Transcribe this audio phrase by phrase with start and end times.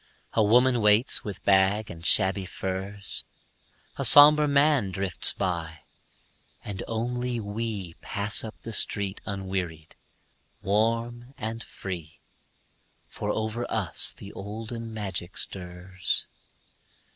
[0.33, 3.23] A woman waits with bag and shabby furs,
[3.97, 5.81] A somber man drifts by,
[6.65, 9.95] and only we Pass up the street unwearied,
[10.63, 12.17] warm and free,
[13.09, 16.25] For over us the olden magic stirs.